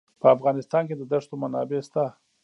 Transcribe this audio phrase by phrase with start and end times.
[0.21, 2.03] په افغانستان کې د دښتو منابع شته.